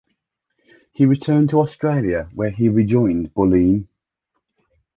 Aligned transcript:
He 0.93 1.05
returned 1.05 1.51
to 1.51 1.59
Australia 1.59 2.27
where 2.33 2.49
he 2.49 2.69
rejoined 2.69 3.35
Bulleen. 3.35 3.87